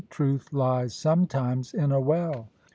TRUTH 0.09 0.51
LIES 0.51 0.95
SOMETIMES 0.95 1.75
IN 1.75 1.91
A 1.91 1.99
WELL. 2.01 2.49